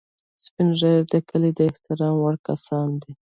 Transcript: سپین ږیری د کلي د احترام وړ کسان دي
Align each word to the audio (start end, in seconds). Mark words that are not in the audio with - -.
سپین 0.43 0.69
ږیری 0.79 1.01
د 1.13 1.15
کلي 1.29 1.51
د 1.57 1.59
احترام 1.69 2.15
وړ 2.19 2.35
کسان 2.47 2.89
دي 3.01 3.11